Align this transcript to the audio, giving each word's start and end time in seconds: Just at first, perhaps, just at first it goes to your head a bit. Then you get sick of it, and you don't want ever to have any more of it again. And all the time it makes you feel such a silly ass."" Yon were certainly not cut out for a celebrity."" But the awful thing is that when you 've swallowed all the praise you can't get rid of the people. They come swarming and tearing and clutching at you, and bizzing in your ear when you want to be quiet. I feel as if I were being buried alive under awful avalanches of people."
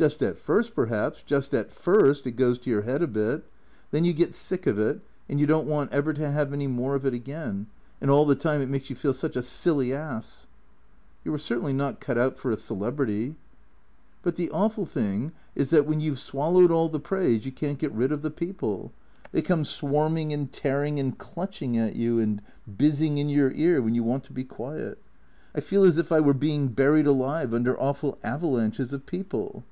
Just 0.00 0.22
at 0.22 0.38
first, 0.38 0.74
perhaps, 0.74 1.22
just 1.22 1.52
at 1.52 1.70
first 1.74 2.26
it 2.26 2.30
goes 2.30 2.58
to 2.60 2.70
your 2.70 2.80
head 2.80 3.02
a 3.02 3.06
bit. 3.06 3.44
Then 3.90 4.02
you 4.02 4.14
get 4.14 4.32
sick 4.32 4.66
of 4.66 4.78
it, 4.78 5.02
and 5.28 5.38
you 5.38 5.46
don't 5.46 5.66
want 5.66 5.92
ever 5.92 6.14
to 6.14 6.30
have 6.30 6.54
any 6.54 6.66
more 6.66 6.94
of 6.94 7.04
it 7.04 7.12
again. 7.12 7.66
And 8.00 8.10
all 8.10 8.24
the 8.24 8.34
time 8.34 8.62
it 8.62 8.70
makes 8.70 8.88
you 8.88 8.96
feel 8.96 9.12
such 9.12 9.36
a 9.36 9.42
silly 9.42 9.92
ass."" 9.92 10.46
Yon 11.26 11.32
were 11.32 11.38
certainly 11.38 11.74
not 11.74 12.00
cut 12.00 12.16
out 12.16 12.38
for 12.38 12.50
a 12.50 12.56
celebrity."" 12.56 13.34
But 14.22 14.36
the 14.36 14.50
awful 14.52 14.86
thing 14.86 15.32
is 15.54 15.68
that 15.68 15.84
when 15.86 16.00
you 16.00 16.14
've 16.14 16.18
swallowed 16.18 16.70
all 16.70 16.88
the 16.88 16.98
praise 16.98 17.44
you 17.44 17.52
can't 17.52 17.78
get 17.78 17.92
rid 17.92 18.10
of 18.10 18.22
the 18.22 18.30
people. 18.30 18.92
They 19.32 19.42
come 19.42 19.66
swarming 19.66 20.32
and 20.32 20.50
tearing 20.50 20.98
and 20.98 21.18
clutching 21.18 21.76
at 21.76 21.94
you, 21.94 22.18
and 22.20 22.40
bizzing 22.78 23.18
in 23.18 23.28
your 23.28 23.52
ear 23.52 23.82
when 23.82 23.94
you 23.94 24.02
want 24.02 24.24
to 24.24 24.32
be 24.32 24.44
quiet. 24.44 24.96
I 25.54 25.60
feel 25.60 25.84
as 25.84 25.98
if 25.98 26.10
I 26.10 26.20
were 26.20 26.32
being 26.32 26.68
buried 26.68 27.06
alive 27.06 27.52
under 27.52 27.78
awful 27.78 28.16
avalanches 28.24 28.94
of 28.94 29.04
people." 29.04 29.62